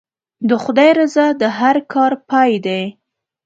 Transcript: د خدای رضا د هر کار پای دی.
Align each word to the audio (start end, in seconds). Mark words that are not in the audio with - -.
د 0.49 0.51
خدای 0.63 0.91
رضا 0.99 1.27
د 1.41 1.43
هر 1.59 1.75
کار 1.93 2.11
پای 2.29 2.53
دی. 2.65 2.83